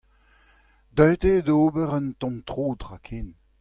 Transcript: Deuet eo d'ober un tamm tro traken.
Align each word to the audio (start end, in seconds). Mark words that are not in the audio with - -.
Deuet 0.95 1.21
eo 1.31 1.39
d'ober 1.47 1.89
un 1.99 2.07
tamm 2.19 2.35
tro 2.47 2.65
traken. 2.81 3.27